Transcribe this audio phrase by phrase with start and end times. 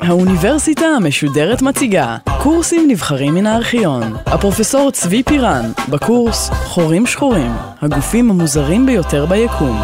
[0.00, 4.02] האוניברסיטה המשודרת מציגה קורסים נבחרים מן הארכיון.
[4.26, 7.50] הפרופסור צבי פירן, בקורס חורים שחורים,
[7.80, 9.76] הגופים המוזרים ביותר ביקום.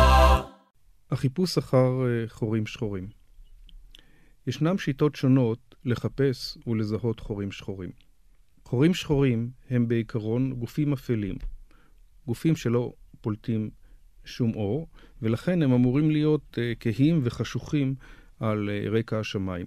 [1.11, 3.09] החיפוש אחר אה, חורים שחורים.
[4.47, 7.91] ישנם שיטות שונות לחפש ולזהות חורים שחורים.
[8.65, 11.35] חורים שחורים הם בעיקרון גופים אפלים,
[12.27, 12.93] גופים שלא
[13.27, 13.71] פולטים
[14.25, 14.89] שום אור,
[15.23, 17.95] ולכן הם אמורים להיות uh, כהים וחשוכים
[18.41, 19.67] על uh, רקע השמיים.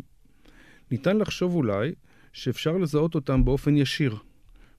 [0.92, 1.92] ניתן לחשוב אולי
[2.34, 4.16] שאפשר לזהות אותם באופן ישיר,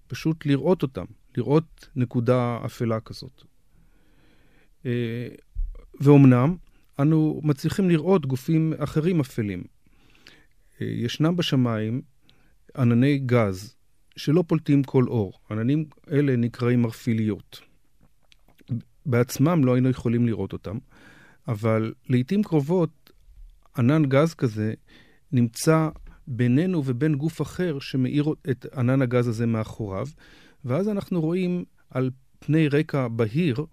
[0.07, 1.05] פשוט לראות אותם,
[1.37, 3.43] לראות נקודה אפלה כזאת.
[4.83, 4.87] Uh,
[6.01, 6.57] ואומנם,
[7.01, 9.65] אנו מצליחים לראות גופים אחרים אפלים.
[10.81, 12.03] ישנם בשמיים
[12.77, 13.75] ענני גז
[14.17, 15.33] שלא פולטים כל אור.
[15.51, 17.70] עננים אלה נקראים מרפיליות.
[19.07, 20.79] בעצמם לא היינו יכולים לראות אותם,
[21.49, 23.11] אבל לעיתים קרובות
[23.79, 24.75] ענן גז כזה
[25.33, 25.89] נמצא
[26.27, 30.07] בינינו ובין גוף אחר שמאיר את ענן הגז הזה מאחוריו,
[30.65, 33.67] ואז אנחנו רואים על פני רקע בהיר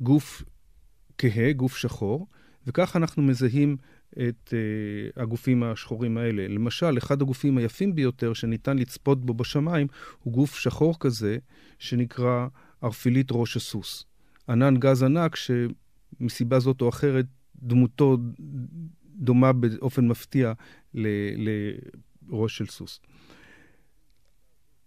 [0.00, 0.42] גוף
[1.18, 2.26] כהה, גוף שחור,
[2.66, 3.76] וכך אנחנו מזהים
[4.12, 6.48] את uh, הגופים השחורים האלה.
[6.48, 9.86] למשל, אחד הגופים היפים ביותר שניתן לצפות בו בשמיים
[10.22, 11.38] הוא גוף שחור כזה,
[11.78, 12.46] שנקרא
[12.82, 14.04] ערפילית ראש הסוס.
[14.48, 18.16] ענן גז ענק שמסיבה זאת או אחרת דמותו
[19.16, 20.52] דומה באופן מפתיע
[20.94, 23.00] לראש של סוס.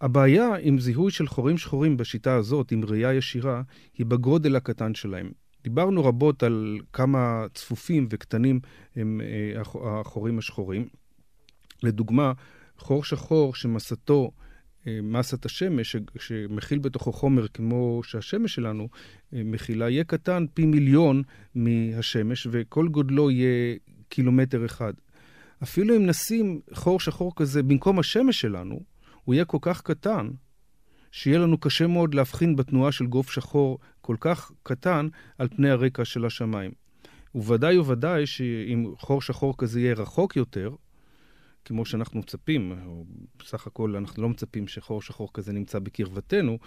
[0.01, 3.61] הבעיה עם זיהוי של חורים שחורים בשיטה הזאת, עם ראייה ישירה,
[3.97, 5.31] היא בגודל הקטן שלהם.
[5.63, 8.59] דיברנו רבות על כמה צפופים וקטנים
[8.95, 9.61] הם אה,
[10.01, 10.87] החורים השחורים.
[11.83, 12.33] לדוגמה,
[12.77, 14.31] חור שחור שמסתו
[14.87, 18.87] מסת השמש, שמכיל בתוכו חומר כמו שהשמש שלנו
[19.33, 21.23] אה, מכילה, יהיה קטן פי מיליון
[21.55, 23.75] מהשמש, וכל גודלו יהיה
[24.09, 24.93] קילומטר אחד.
[25.63, 28.79] אפילו אם נשים חור שחור כזה במקום השמש שלנו,
[29.23, 30.29] הוא יהיה כל כך קטן,
[31.11, 35.07] שיהיה לנו קשה מאוד להבחין בתנועה של גוף שחור כל כך קטן
[35.37, 36.71] על פני הרקע של השמיים.
[37.35, 40.71] וודאי וודאי שאם חור שחור כזה יהיה רחוק יותר,
[41.69, 43.05] כמו שאנחנו מצפים, או
[43.39, 46.57] בסך הכל אנחנו לא מצפים שחור שחור כזה נמצא בקרבתנו,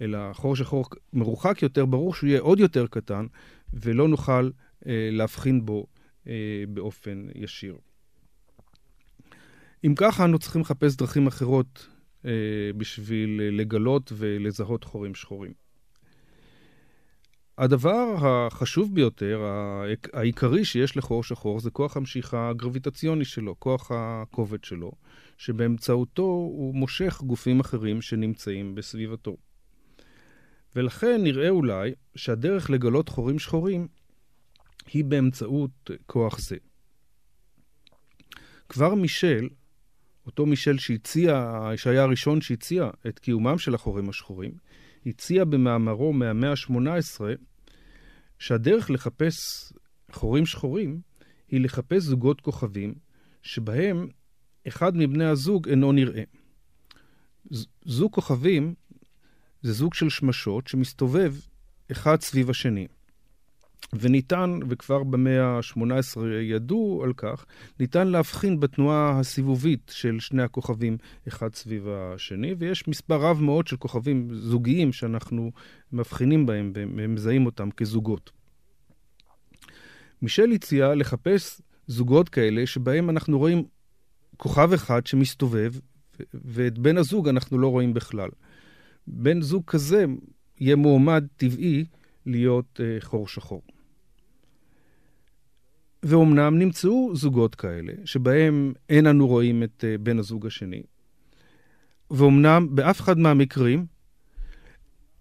[0.00, 3.26] אלא חור שחור מרוחק יותר, ברור שהוא יהיה עוד יותר קטן,
[3.72, 4.50] ולא נוכל
[4.86, 5.86] אה, להבחין בו
[6.26, 7.76] אה, באופן ישיר.
[9.86, 11.88] אם ככה, אנו צריכים לחפש דרכים אחרות
[12.24, 12.30] אה,
[12.76, 15.61] בשביל לגלות ולזהות חורים שחורים.
[17.58, 19.40] הדבר החשוב ביותר,
[20.12, 24.92] העיקרי שיש לחור שחור, זה כוח המשיכה הגרביטציוני שלו, כוח הכובד שלו,
[25.36, 29.36] שבאמצעותו הוא מושך גופים אחרים שנמצאים בסביבתו.
[30.76, 33.88] ולכן נראה אולי שהדרך לגלות חורים שחורים
[34.92, 36.56] היא באמצעות כוח זה.
[38.68, 39.48] כבר מישל,
[40.26, 44.52] אותו מישל שהציע, שהיה הראשון שהציע את קיומם של החורים השחורים,
[45.06, 47.20] הציע במאמרו מהמאה ה-18
[48.38, 49.36] שהדרך לחפש
[50.12, 51.00] חורים שחורים
[51.48, 52.94] היא לחפש זוגות כוכבים
[53.42, 54.08] שבהם
[54.68, 56.22] אחד מבני הזוג אינו נראה.
[57.84, 58.74] זוג כוכבים
[59.62, 61.34] זה זוג של שמשות שמסתובב
[61.92, 62.86] אחד סביב השני.
[63.92, 67.44] וניתן, וכבר במאה ה-18 ידעו על כך,
[67.80, 70.96] ניתן להבחין בתנועה הסיבובית של שני הכוכבים
[71.28, 75.52] אחד סביב השני, ויש מספר רב מאוד של כוכבים זוגיים שאנחנו
[75.92, 78.30] מבחינים בהם ומזהים אותם כזוגות.
[80.22, 83.64] מישל הציע לחפש זוגות כאלה שבהם אנחנו רואים
[84.36, 85.72] כוכב אחד שמסתובב,
[86.34, 88.28] ואת בן הזוג אנחנו לא רואים בכלל.
[89.06, 90.04] בן זוג כזה
[90.60, 91.84] יהיה מועמד טבעי
[92.26, 93.62] להיות uh, חור שחור.
[96.02, 100.82] ואומנם נמצאו זוגות כאלה, שבהם אין אנו רואים את uh, בן הזוג השני.
[102.10, 103.86] ואומנם באף אחד מהמקרים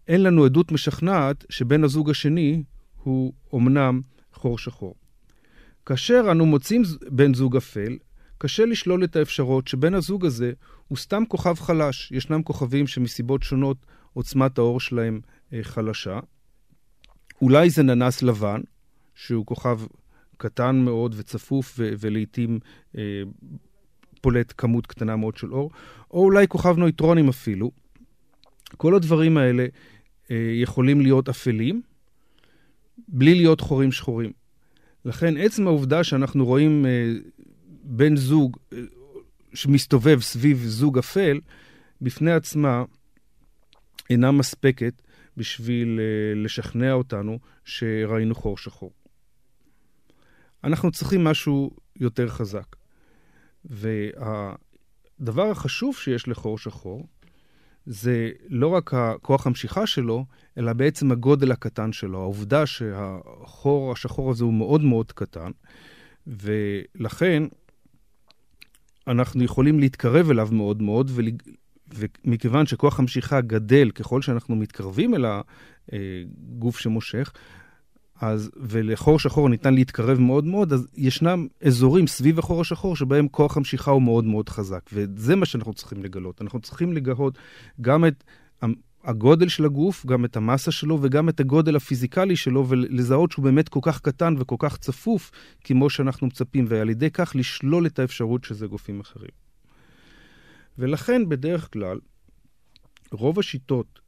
[0.08, 2.64] אין לנו עדות משכנעת שבן הזוג השני
[3.04, 4.02] הוא אומנם
[4.34, 4.96] חור שחור.
[5.86, 7.98] כאשר אנו מוצאים בן זוג אפל,
[8.38, 10.52] קשה לשלול את האפשרות שבן הזוג הזה
[10.88, 12.12] הוא סתם כוכב חלש.
[12.12, 13.78] ישנם כוכבים שמסיבות שונות
[14.14, 15.22] עוצמת האור שלהם
[15.54, 16.20] אה, חלשה.
[17.42, 18.62] אולי זה ננס לבן,
[19.16, 19.80] שהוא כוכב
[20.38, 22.60] קטן מאוד וצפוף ו- ולעיתים
[22.98, 23.22] אה,
[24.22, 25.72] פולט כמות קטנה מאוד של אור,
[26.12, 27.72] או אולי כוכב נויטרונים אפילו.
[28.78, 29.66] כל הדברים האלה
[30.32, 31.82] אה, יכולים להיות אפלים,
[33.08, 34.32] בלי להיות חורים שחורים.
[35.06, 37.14] לכן עצם העובדה שאנחנו רואים אה,
[37.84, 38.78] בן זוג אה,
[39.54, 41.40] שמסתובב סביב זוג אפל,
[42.02, 42.84] בפני עצמה
[44.10, 45.02] אינה מספקת
[45.38, 48.92] בשביל אה, לשכנע אותנו שראינו חור שחור.
[50.64, 52.76] אנחנו צריכים משהו יותר חזק.
[53.66, 57.08] והדבר החשוב שיש לחור שחור
[57.86, 58.92] זה לא רק
[59.22, 60.26] כוח המשיכה שלו,
[60.58, 62.22] אלא בעצם הגודל הקטן שלו.
[62.22, 65.52] העובדה שהחור השחור הזה הוא מאוד מאוד קטן,
[66.28, 67.44] ולכן
[69.08, 71.12] אנחנו יכולים להתקרב אליו מאוד מאוד,
[71.96, 75.26] ומכיוון שכוח המשיכה גדל ככל שאנחנו מתקרבים אל
[75.92, 77.32] הגוף שמושך,
[78.22, 83.58] אז, ולחור שחור ניתן להתקרב מאוד מאוד, אז ישנם אזורים סביב החור השחור שבהם כוח
[83.58, 86.42] המשיכה הוא מאוד מאוד חזק, וזה מה שאנחנו צריכים לגלות.
[86.42, 87.38] אנחנו צריכים לגלות
[87.82, 88.24] גם את
[89.04, 93.70] הגודל של הגוף, גם את המסה שלו וגם את הגודל הפיזיקלי שלו, ולזהות שהוא באמת
[93.70, 95.32] כל כך קטן וכל כך צפוף
[95.64, 99.51] כמו שאנחנו מצפים, ועל ידי כך לשלול את האפשרות שזה גופים אחרים.
[100.82, 102.00] ולכן בדרך כלל,
[103.12, 104.00] רוב השיטות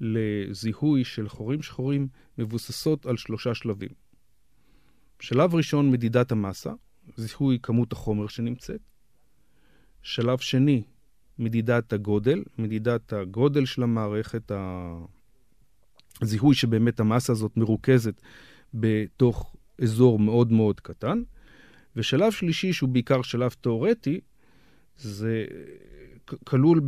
[0.00, 2.08] לזיהוי של חורים שחורים
[2.38, 3.88] מבוססות על שלושה שלבים.
[5.20, 6.72] שלב ראשון, מדידת המסה,
[7.16, 8.80] זיהוי כמות החומר שנמצאת.
[10.02, 10.82] שלב שני,
[11.38, 14.52] מדידת הגודל, מדידת הגודל של המערכת,
[16.22, 18.22] הזיהוי שבאמת המסה הזאת מרוכזת
[18.74, 21.22] בתוך אזור מאוד מאוד קטן.
[21.96, 24.20] ושלב שלישי, שהוא בעיקר שלב תאורטי,
[24.98, 25.44] זה
[26.44, 26.80] כלול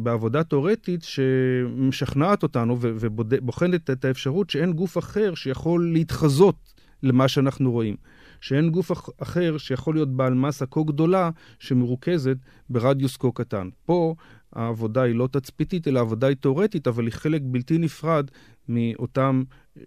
[0.00, 6.56] בעבודה תאורטית שמשכנעת אותנו ובוחנת את האפשרות שאין גוף אחר שיכול להתחזות
[7.02, 7.96] למה שאנחנו רואים.
[8.40, 8.90] שאין גוף
[9.22, 12.36] אחר שיכול להיות בעל מסה כה גדולה שמרוכזת
[12.70, 13.68] ברדיוס כה קטן.
[13.84, 14.14] פה
[14.52, 18.30] העבודה היא לא תצפיתית, אלא העבודה היא תאורטית, אבל היא חלק בלתי נפרד
[18.68, 19.42] מאותם
[19.76, 19.82] אה,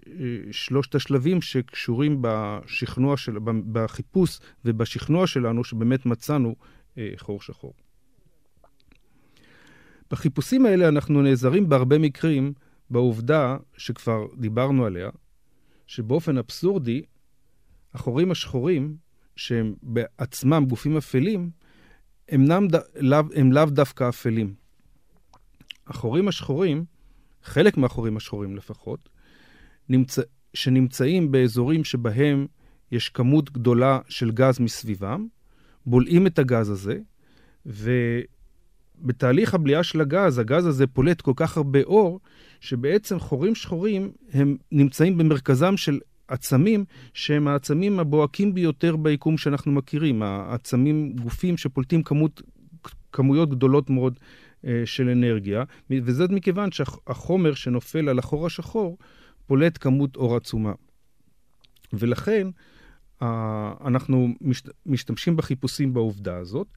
[0.52, 3.38] שלושת השלבים שקשורים בשכנוע של,
[3.72, 6.56] בחיפוש ובשכנוע שלנו, שבאמת מצאנו
[7.18, 7.74] חור שחור.
[10.12, 12.54] בחיפושים האלה אנחנו נעזרים בהרבה מקרים
[12.90, 15.10] בעובדה שכבר דיברנו עליה,
[15.88, 17.02] שבאופן אבסורדי,
[17.94, 18.98] החורים השחורים,
[19.36, 21.50] שהם בעצמם גופים אפלים,
[22.30, 22.76] הם, ד...
[22.96, 24.54] לאו, הם לאו דווקא אפלים.
[25.88, 26.86] החורים השחורים,
[27.44, 29.10] חלק מהחורים השחורים לפחות,
[29.90, 30.22] נמצא,
[30.54, 32.48] שנמצאים באזורים שבהם
[32.92, 35.28] יש כמות גדולה של גז מסביבם,
[35.86, 36.98] בולעים את הגז הזה,
[39.02, 42.20] ובתהליך הבליעה של הגז, הגז הזה פולט כל כך הרבה אור,
[42.60, 50.24] שבעצם חורים שחורים הם נמצאים במרכזם של עצמים שהם העצמים הבוהקים ביותר ביקום שאנחנו מכירים,
[50.24, 52.42] העצמים, גופים שפולטים כמות,
[53.12, 54.20] כמויות גדולות מאוד
[54.66, 58.98] אה, של אנרגיה, וזה מכיוון שהחומר שנופל על החור השחור
[59.46, 60.74] פולט כמות אור עצומה.
[61.94, 62.48] ולכן
[63.22, 66.68] אנחנו משת, משתמשים בחיפושים בעובדה הזאת.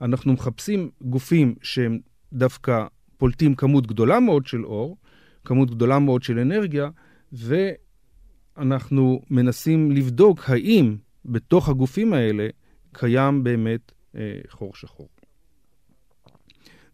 [0.00, 1.98] אנחנו מחפשים גופים שהם
[2.32, 2.86] דווקא
[3.16, 4.96] פולטים כמות גדולה מאוד של אור,
[5.44, 6.90] כמות גדולה מאוד של אנרגיה,
[7.32, 7.54] ו...
[8.56, 12.48] אנחנו מנסים לבדוק האם בתוך הגופים האלה
[12.92, 15.08] קיים באמת אה, חור שחור.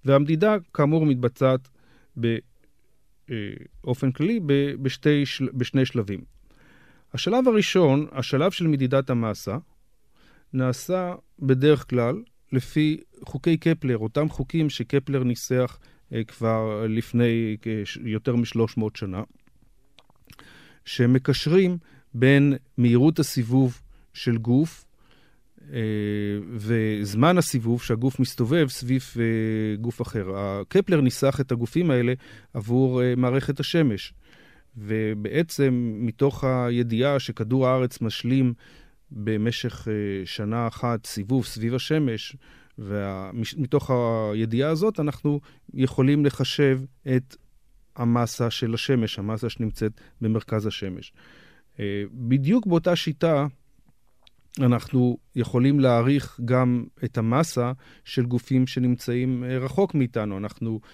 [0.05, 1.69] והמדידה, כאמור, מתבצעת
[2.17, 4.41] באופן אה, כללי
[4.83, 5.25] בשתי,
[5.55, 6.21] בשני שלבים.
[7.15, 9.57] השלב הראשון, השלב של מדידת המסה,
[10.53, 12.23] נעשה בדרך כלל
[12.53, 15.79] לפי חוקי קפלר, אותם חוקים שקפלר ניסח
[16.13, 17.57] אה, כבר לפני
[18.05, 19.23] יותר מ-300 שנה.
[20.85, 21.79] שמקשרים
[22.15, 23.81] בין מהירות הסיבוב
[24.13, 24.85] של גוף
[25.73, 25.79] אה,
[26.51, 30.27] וזמן הסיבוב שהגוף מסתובב סביב אה, גוף אחר.
[30.69, 32.13] קפלר ניסח את הגופים האלה
[32.55, 34.13] עבור אה, מערכת השמש.
[34.77, 38.55] ובעצם מתוך הידיעה שכדור הארץ משלים
[39.11, 39.89] במשך
[40.25, 42.37] שנה אחת סיבוב סביב השמש,
[42.79, 43.91] ומתוך
[44.33, 45.41] הידיעה הזאת אנחנו
[45.75, 46.81] יכולים לחשב
[47.17, 47.37] את
[47.97, 51.13] המסה של השמש, המסה שנמצאת במרכז השמש.
[51.81, 53.47] אה, בדיוק באותה שיטה
[54.59, 57.73] אנחנו יכולים להעריך גם את המסה
[58.05, 60.39] של גופים שנמצאים אה, רחוק מאיתנו.
[60.39, 60.89] אנחנו אה,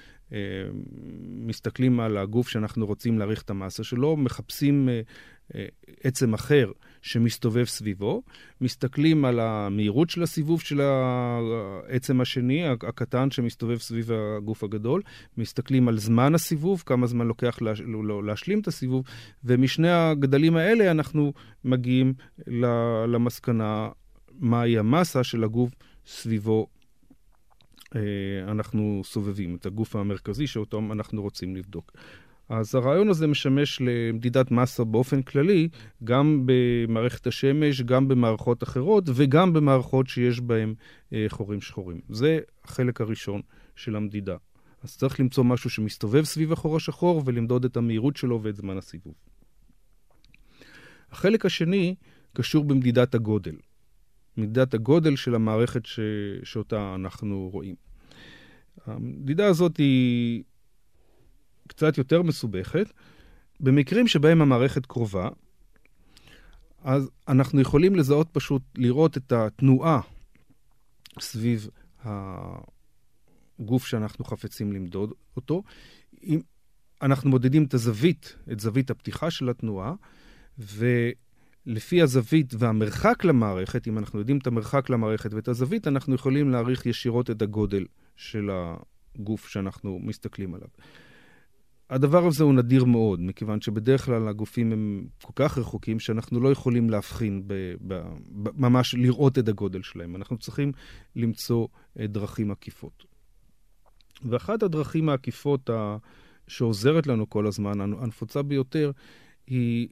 [1.46, 4.88] מסתכלים על הגוף שאנחנו רוצים להעריך את המסה שלו, מחפשים
[6.02, 8.22] עצם אחר שמסתובב סביבו,
[8.60, 15.02] מסתכלים על המהירות של הסיבוב של העצם השני, הקטן שמסתובב סביב הגוף הגדול,
[15.38, 17.72] מסתכלים על זמן הסיבוב, כמה זמן לוקח לה,
[18.24, 19.04] להשלים את הסיבוב,
[19.44, 21.32] ומשני הגדלים האלה אנחנו
[21.64, 22.14] מגיעים
[23.08, 23.88] למסקנה
[24.40, 25.70] מהי המסה של הגוף
[26.06, 26.75] סביבו אה,
[28.48, 31.92] אנחנו סובבים, את הגוף המרכזי שאותו אנחנו רוצים לבדוק.
[32.48, 35.68] אז הרעיון הזה משמש למדידת מסה באופן כללי,
[36.04, 40.74] גם במערכת השמש, גם במערכות אחרות וגם במערכות שיש בהן
[41.12, 42.00] אה, חורים שחורים.
[42.08, 43.40] זה החלק הראשון
[43.76, 44.36] של המדידה.
[44.82, 49.14] אז צריך למצוא משהו שמסתובב סביב החור השחור ולמדוד את המהירות שלו ואת זמן הסיבוב.
[51.10, 51.94] החלק השני
[52.32, 53.56] קשור במדידת הגודל.
[54.36, 56.00] מדידת הגודל של המערכת ש...
[56.44, 57.74] שאותה אנחנו רואים.
[58.86, 60.42] המדידה הזאת היא
[61.68, 62.92] קצת יותר מסובכת.
[63.60, 65.28] במקרים שבהם המערכת קרובה,
[66.84, 70.00] אז אנחנו יכולים לזהות פשוט, לראות את התנועה
[71.20, 71.68] סביב
[72.04, 75.62] הגוף שאנחנו חפצים למדוד אותו.
[76.22, 76.40] אם
[77.02, 79.94] אנחנו מודדים את הזווית, את זווית הפתיחה של התנועה,
[81.66, 86.86] ולפי הזווית והמרחק למערכת, אם אנחנו יודעים את המרחק למערכת ואת הזווית, אנחנו יכולים להעריך
[86.86, 87.84] ישירות את הגודל
[88.16, 90.68] של הגוף שאנחנו מסתכלים עליו.
[91.90, 96.52] הדבר הזה הוא נדיר מאוד, מכיוון שבדרך כלל הגופים הם כל כך רחוקים שאנחנו לא
[96.52, 98.02] יכולים להבחין, ב, ב,
[98.42, 100.16] ב, ממש לראות את הגודל שלהם.
[100.16, 100.72] אנחנו צריכים
[101.16, 101.68] למצוא
[102.00, 103.04] אה, דרכים עקיפות.
[104.24, 105.96] ואחת הדרכים העקיפות ה,
[106.48, 108.90] שעוזרת לנו כל הזמן, הנפוצה ביותר,
[109.46, 109.88] היא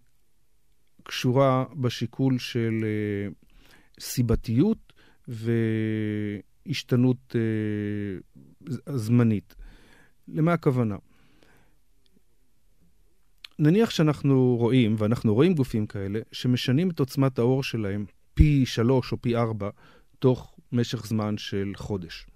[1.05, 3.29] קשורה בשיקול של אה,
[4.01, 4.93] סיבתיות
[5.29, 7.41] והשתנות אה,
[8.97, 9.55] זמנית.
[10.29, 10.97] למה הכוונה?
[13.59, 19.23] נניח שאנחנו רואים, ואנחנו רואים גופים כאלה, שמשנים את עוצמת האור שלהם פי שלוש או
[19.23, 19.71] פי ארבע
[20.19, 22.27] תוך משך זמן של חודש.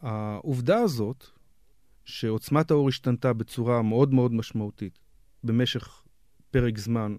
[0.00, 1.26] העובדה הזאת,
[2.04, 4.98] שעוצמת האור השתנתה בצורה מאוד מאוד משמעותית
[5.44, 6.02] במשך
[6.50, 7.16] פרק זמן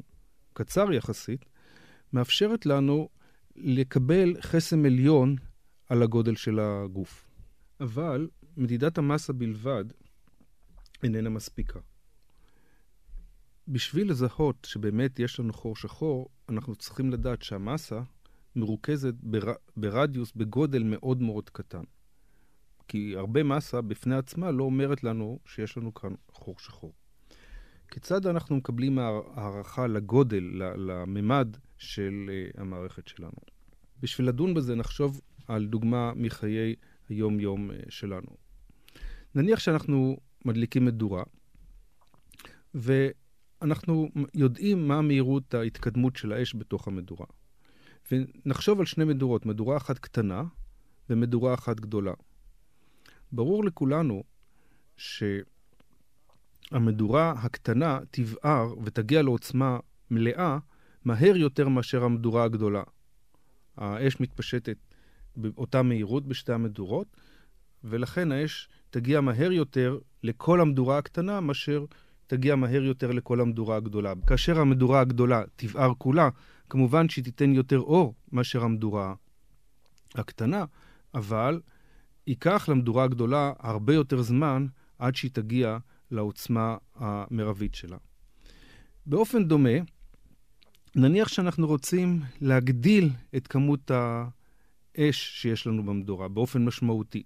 [0.54, 1.46] קצר יחסית,
[2.14, 3.10] מאפשרת לנו
[3.56, 5.36] לקבל חסם עליון
[5.90, 7.28] על הגודל של הגוף.
[7.80, 9.86] אבל מדידת המסה בלבד
[11.04, 11.80] איננה מספיקה.
[13.68, 18.02] בשביל לזהות שבאמת יש לנו חור שחור, אנחנו צריכים לדעת שהמסה
[18.56, 19.54] מרוכזת בר...
[19.78, 21.84] ברדיוס, בגודל מאוד מאוד קטן.
[22.88, 26.94] כי הרבה מסה בפני עצמה לא אומרת לנו שיש לנו כאן חור שחור.
[27.92, 30.44] כיצד אנחנו מקבלים הערכה לגודל,
[30.78, 33.40] לממד של אה, המערכת שלנו?
[34.02, 36.76] בשביל לדון בזה נחשוב על דוגמה מחיי
[37.10, 38.38] היום-יום אה, שלנו.
[39.36, 41.24] נניח שאנחנו מדליקים מדורה,
[42.76, 43.08] ו...
[43.62, 47.26] אנחנו יודעים מה מהירות ההתקדמות של האש בתוך המדורה.
[48.12, 50.44] ונחשוב על שני מדורות, מדורה אחת קטנה
[51.10, 52.14] ומדורה אחת גדולה.
[53.32, 54.24] ברור לכולנו
[56.74, 59.80] שהמדורה הקטנה תבער ותגיע לעוצמה
[60.12, 60.58] מלאה
[61.06, 62.84] מהר יותר מאשר המדורה הגדולה.
[63.78, 64.78] האש מתפשטת
[65.36, 67.08] באותה מהירות בשתי המדורות,
[67.84, 71.86] ולכן האש תגיע מהר יותר לכל המדורה הקטנה מאשר
[72.28, 74.14] תגיע מהר יותר לכל המדורה הגדולה.
[74.28, 76.30] כאשר המדורה הגדולה תבער כולה,
[76.70, 79.14] כמובן שהיא תיתן יותר אור מאשר המדורה
[80.16, 80.66] הקטנה,
[81.14, 81.62] אבל
[82.28, 84.66] ייקח למדורה הגדולה הרבה יותר זמן
[85.00, 85.78] עד שהיא תגיע
[86.12, 87.98] לעוצמה המרבית שלה.
[89.06, 89.78] באופן דומה,
[90.96, 97.24] נניח שאנחנו רוצים להגדיל את כמות האש שיש לנו במדורה באופן משמעותי.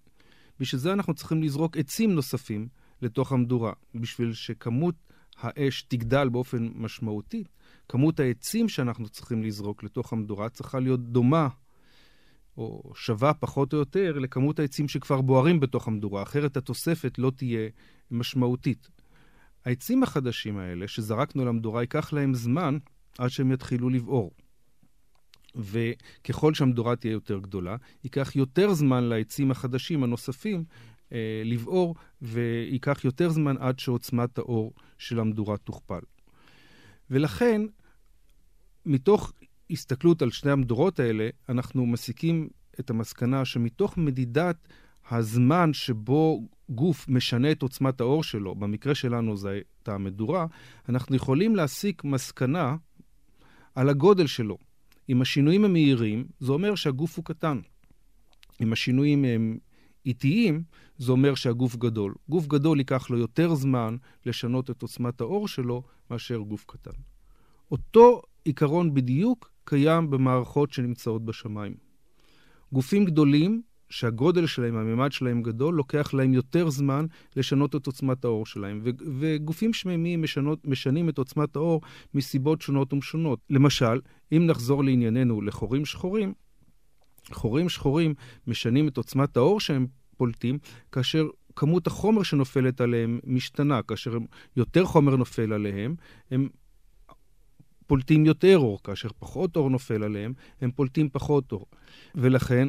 [0.59, 2.67] בשביל זה אנחנו צריכים לזרוק עצים נוספים
[3.01, 3.73] לתוך המדורה.
[3.95, 4.95] בשביל שכמות
[5.37, 7.43] האש תגדל באופן משמעותי,
[7.89, 11.47] כמות העצים שאנחנו צריכים לזרוק לתוך המדורה צריכה להיות דומה
[12.57, 17.69] או שווה פחות או יותר לכמות העצים שכבר בוערים בתוך המדורה, אחרת התוספת לא תהיה
[18.13, 18.89] משמעותית.
[19.65, 22.77] העצים החדשים האלה שזרקנו למדורה, ייקח להם זמן
[23.17, 24.31] עד שהם יתחילו לבעור.
[25.55, 30.63] וככל שהמדורה תהיה יותר גדולה, ייקח יותר זמן לעצים החדשים הנוספים
[31.11, 35.99] אה, לבעור, וייקח יותר זמן עד שעוצמת האור של המדורה תוכפל.
[37.09, 37.61] ולכן,
[38.85, 39.33] מתוך
[39.69, 44.67] הסתכלות על שני המדורות האלה, אנחנו מסיקים את המסקנה שמתוך מדידת
[45.11, 50.45] הזמן שבו גוף משנה את עוצמת האור שלו, במקרה שלנו זו הייתה המדורה,
[50.89, 52.75] אנחנו יכולים להסיק מסקנה
[53.75, 54.57] על הגודל שלו.
[55.09, 57.59] אם השינויים הם מהירים, זה אומר שהגוף הוא קטן.
[58.61, 59.57] אם השינויים הם
[60.05, 60.63] איטיים,
[60.97, 62.15] זה אומר שהגוף גדול.
[62.29, 63.95] גוף גדול ייקח לו יותר זמן
[64.25, 66.91] לשנות את עוצמת האור שלו מאשר גוף קטן.
[67.71, 71.75] אותו עיקרון בדיוק קיים במערכות שנמצאות בשמיים.
[72.71, 73.61] גופים גדולים,
[73.93, 78.81] שהגודל שלהם, הממד שלהם גדול, לוקח להם יותר זמן לשנות את עוצמת האור שלהם.
[78.83, 81.81] ו- וגופים שמימיים משנות, משנים את עוצמת האור
[82.13, 83.39] מסיבות שונות ומשונות.
[83.49, 86.33] למשל, אם נחזור לענייננו לחורים שחורים,
[87.31, 88.13] חורים שחורים
[88.47, 90.57] משנים את עוצמת האור שהם פולטים,
[90.91, 93.81] כאשר כמות החומר שנופלת עליהם משתנה.
[93.81, 94.17] כאשר
[94.57, 95.95] יותר חומר נופל עליהם,
[96.31, 96.49] הם
[97.87, 98.83] פולטים יותר אור.
[98.83, 101.65] כאשר פחות אור נופל עליהם, הם פולטים פחות אור.
[102.15, 102.67] ולכן,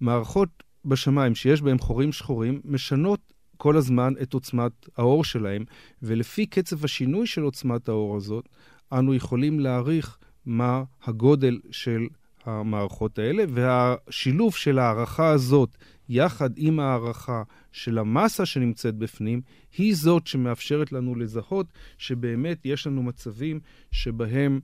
[0.00, 5.64] מערכות בשמיים שיש בהם חורים שחורים משנות כל הזמן את עוצמת האור שלהם,
[6.02, 8.48] ולפי קצב השינוי של עוצמת האור הזאת,
[8.92, 12.06] אנו יכולים להעריך מה הגודל של
[12.44, 15.76] המערכות האלה, והשילוב של ההערכה הזאת
[16.08, 17.42] יחד עם ההערכה
[17.72, 19.40] של המסה שנמצאת בפנים,
[19.78, 21.66] היא זאת שמאפשרת לנו לזהות
[21.98, 24.60] שבאמת יש לנו מצבים שבהם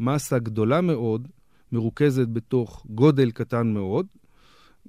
[0.00, 1.28] מסה גדולה מאוד
[1.72, 4.06] מרוכזת בתוך גודל קטן מאוד.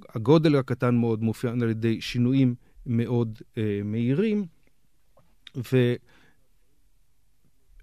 [0.10, 4.46] הגודל הקטן מאוד מופיע על ידי שינויים מאוד אה, מהירים,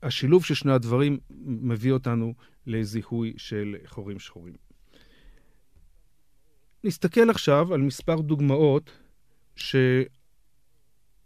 [0.02, 2.35] והשילוב של שני הדברים מביא אותנו
[2.66, 4.54] לזיהוי של חורים שחורים.
[6.85, 8.90] נסתכל עכשיו על מספר דוגמאות
[9.57, 9.76] ש...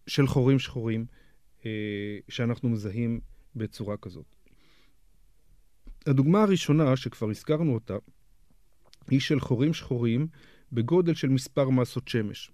[0.06, 1.06] של חורים שחורים
[1.66, 3.20] אה, שאנחנו מזהים
[3.56, 4.36] בצורה כזאת.
[6.06, 7.96] הדוגמה הראשונה, שכבר הזכרנו אותה,
[9.10, 10.26] היא של חורים שחורים
[10.72, 12.50] בגודל של מספר מסות שמש.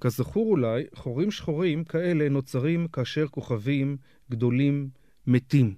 [0.00, 3.96] כזכור אולי, חורים שחורים כאלה נוצרים כאשר כוכבים
[4.30, 4.88] גדולים
[5.26, 5.74] מתים.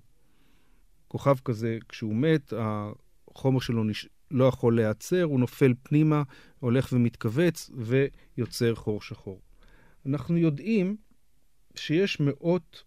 [1.09, 4.09] כוכב כזה, כשהוא מת, החומר שלו נש...
[4.31, 6.23] לא יכול להיעצר, הוא נופל פנימה,
[6.59, 9.41] הולך ומתכווץ ויוצר חור שחור.
[10.07, 10.97] אנחנו יודעים
[11.75, 12.83] שיש מאות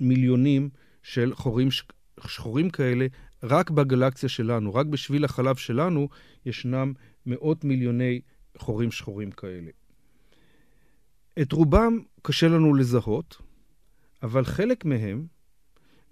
[0.00, 0.70] מיליונים
[1.02, 1.68] של חורים
[2.26, 3.06] שחורים כאלה
[3.42, 6.08] רק בגלקסיה שלנו, רק בשביל החלב שלנו
[6.46, 6.92] ישנם
[7.26, 8.20] מאות מיליוני
[8.58, 9.70] חורים שחורים כאלה.
[11.42, 13.42] את רובם קשה לנו לזהות,
[14.22, 15.26] אבל חלק מהם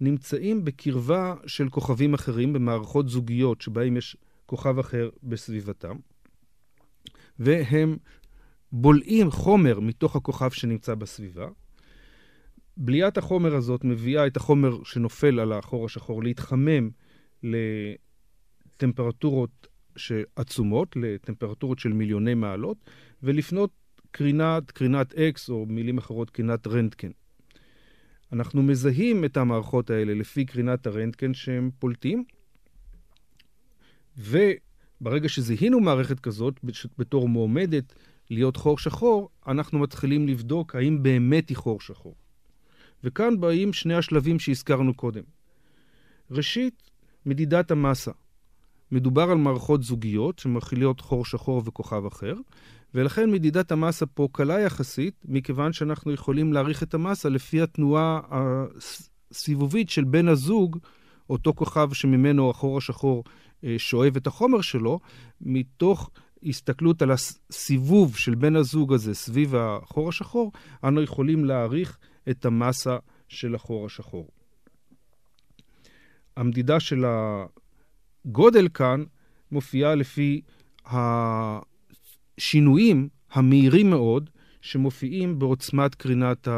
[0.01, 5.97] נמצאים בקרבה של כוכבים אחרים במערכות זוגיות שבהם יש כוכב אחר בסביבתם,
[7.39, 7.97] והם
[8.73, 11.49] בולעים חומר מתוך הכוכב שנמצא בסביבה.
[12.77, 16.91] בליית החומר הזאת מביאה את החומר שנופל על החור השחור להתחמם
[17.43, 19.67] לטמפרטורות
[20.37, 22.91] עצומות, לטמפרטורות של מיליוני מעלות,
[23.23, 23.71] ולפנות
[24.11, 27.11] קרינת, קרינת אקס, או מילים אחרות, קרינת רנטקן.
[28.33, 32.25] אנחנו מזהים את המערכות האלה לפי קרינת הרנטקן שהם פולטים,
[34.17, 36.61] וברגע שזיהינו מערכת כזאת
[36.99, 37.95] בתור מועמדת
[38.31, 42.15] להיות חור שחור, אנחנו מתחילים לבדוק האם באמת היא חור שחור.
[43.05, 45.23] וכאן באים שני השלבים שהזכרנו קודם.
[46.31, 46.90] ראשית,
[47.27, 48.11] מדידת המסה.
[48.93, 52.35] מדובר על מערכות זוגיות שמכילות חור שחור וכוכב אחר,
[52.95, 59.91] ולכן מדידת המסה פה קלה יחסית, מכיוון שאנחנו יכולים להעריך את המסה לפי התנועה הסיבובית
[59.91, 60.79] של בן הזוג,
[61.31, 63.25] אותו כוכב שממנו החור השחור
[63.65, 65.01] אה, שואב את החומר שלו,
[65.41, 66.11] מתוך
[66.43, 70.53] הסתכלות על הסיבוב של בן הזוג הזה סביב החור השחור,
[70.85, 71.99] אנו יכולים להעריך
[72.31, 72.97] את המסה
[73.29, 74.29] של החור השחור.
[76.41, 77.05] המדידה של
[78.25, 79.05] הגודל כאן
[79.53, 80.41] מופיעה לפי
[82.39, 86.49] השינויים המהירים מאוד שמופיעים בעוצמת קרינת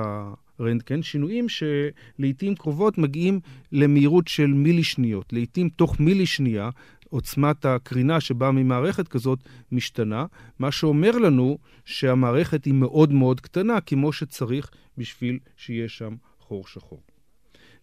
[0.58, 3.40] הרנטגן, שינויים שלעיתים קרובות מגיעים
[3.72, 5.32] למהירות של מילי שניות.
[5.32, 6.70] לעיתים תוך מילי שנייה
[7.08, 9.38] עוצמת הקרינה שבאה ממערכת כזאת
[9.72, 10.26] משתנה,
[10.58, 17.02] מה שאומר לנו שהמערכת היא מאוד מאוד קטנה, כמו שצריך בשביל שיהיה שם חור שחור.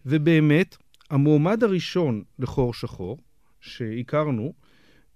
[0.06, 0.76] ובאמת,
[1.10, 3.18] המועמד הראשון לחור שחור,
[3.60, 4.52] שהכרנו,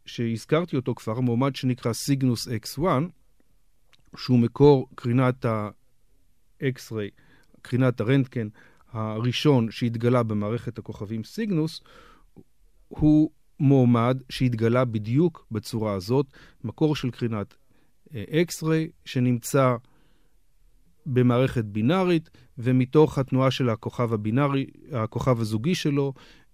[0.07, 2.83] שהזכרתי אותו כבר, מועמד שנקרא סיגנוס X1,
[4.16, 7.11] שהוא מקור קרינת ה-X-ray,
[7.62, 8.48] קרינת הרנטקן
[8.92, 11.80] הראשון שהתגלה במערכת הכוכבים סיגנוס,
[12.88, 13.30] הוא
[13.61, 16.26] מועמד שהתגלה בדיוק בצורה הזאת,
[16.64, 17.54] מקור של קרינת
[18.12, 19.76] X-ray שנמצא
[21.07, 26.12] במערכת בינארית, ומתוך התנועה של הכוכב הבינארי, הכוכב הזוגי שלו,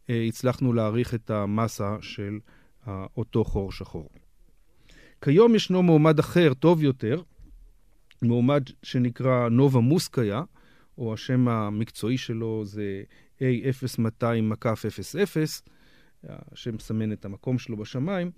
[0.08, 2.38] הצלחנו להעריך את המסה של
[3.16, 4.08] אותו חור שחור.
[5.24, 7.22] כיום ישנו מועמד אחר, טוב יותר,
[8.22, 10.42] מועמד שנקרא נובה מוסקיה,
[10.98, 13.02] או השם המקצועי שלו זה
[13.38, 14.22] A0200,
[16.54, 18.30] שמסמן את המקום שלו בשמיים,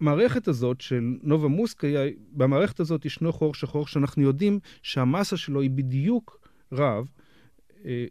[0.00, 2.00] למערכת הזאת של נובה מוסקיה,
[2.32, 7.06] במערכת הזאת ישנו חור שחור שאנחנו יודעים שהמסה שלו היא בדיוק רב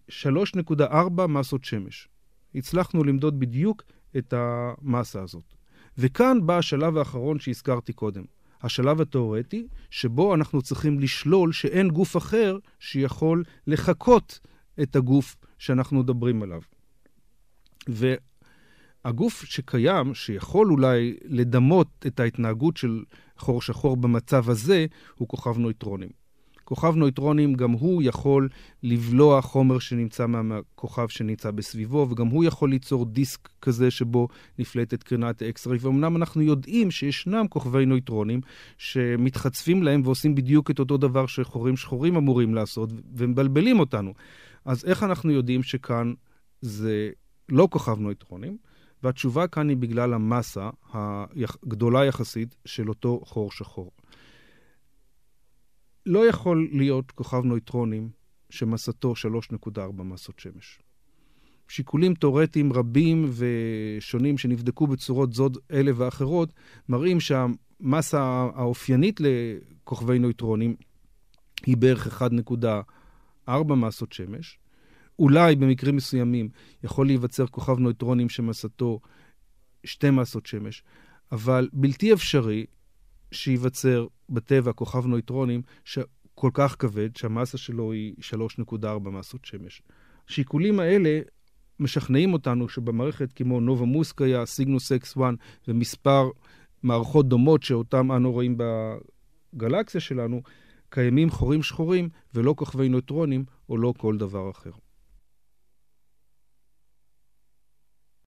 [0.09, 2.07] 3.4 מסות שמש.
[2.55, 3.83] הצלחנו למדוד בדיוק
[4.17, 5.53] את המסה הזאת.
[5.97, 8.23] וכאן בא השלב האחרון שהזכרתי קודם.
[8.61, 14.39] השלב התאורטי, שבו אנחנו צריכים לשלול שאין גוף אחר שיכול לחקות
[14.81, 16.61] את הגוף שאנחנו מדברים עליו.
[19.05, 23.03] והגוף שקיים, שיכול אולי לדמות את ההתנהגות של
[23.37, 26.09] חור שחור במצב הזה, הוא כוכב נויטרונים.
[26.63, 28.49] כוכב נויטרונים, גם הוא יכול
[28.83, 34.27] לבלוע חומר שנמצא מהכוכב שנמצא בסביבו, וגם הוא יכול ליצור דיסק כזה שבו
[34.59, 35.79] נפלטת קרינת ה X-ray.
[35.81, 38.41] ואומנם אנחנו יודעים שישנם כוכבי נויטרונים
[38.77, 44.13] שמתחצפים להם ועושים בדיוק את אותו דבר שחורים שחורים אמורים לעשות, ומבלבלים אותנו.
[44.65, 46.13] אז איך אנחנו יודעים שכאן
[46.61, 47.09] זה
[47.49, 48.57] לא כוכב נויטרונים?
[49.03, 53.91] והתשובה כאן היא בגלל המסה הגדולה יחסית של אותו חור שחור.
[56.05, 58.09] לא יכול להיות כוכב נויטרונים
[58.49, 59.13] שמסתו
[59.73, 60.79] 3.4 מסות שמש.
[61.67, 66.53] שיקולים תאורטיים רבים ושונים שנבדקו בצורות זוד אלה ואחרות,
[66.89, 68.21] מראים שהמסה
[68.55, 70.75] האופיינית לכוכבי נויטרונים
[71.65, 72.21] היא בערך
[73.47, 74.59] 1.4 מסות שמש,
[75.19, 76.49] אולי במקרים מסוימים
[76.83, 78.99] יכול להיווצר כוכב נויטרונים שמסתו
[79.83, 80.83] שתי מסות שמש,
[81.31, 82.65] אבל בלתי אפשרי
[83.31, 85.61] שייווצר בטבע כוכב נויטרונים
[86.35, 88.13] כל כך כבד, שהמסה שלו היא
[88.69, 89.81] 3.4 מסות שמש.
[90.29, 91.19] השיקולים האלה
[91.79, 95.33] משכנעים אותנו שבמערכת כמו נובה מוסקיה, סיגנוס אקס 1
[95.67, 96.29] ומספר
[96.83, 98.57] מערכות דומות שאותן אנו רואים
[99.53, 100.41] בגלקסיה שלנו,
[100.89, 104.71] קיימים חורים שחורים ולא כוכבי נויטרונים או לא כל דבר אחר.